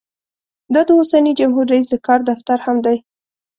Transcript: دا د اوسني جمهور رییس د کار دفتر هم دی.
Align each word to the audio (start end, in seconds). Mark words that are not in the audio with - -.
دا 0.73 0.81
د 0.87 0.89
اوسني 0.99 1.31
جمهور 1.39 1.65
رییس 1.71 1.87
د 1.91 1.95
کار 2.07 2.19
دفتر 2.29 2.57
هم 2.65 2.77
دی. 2.85 2.97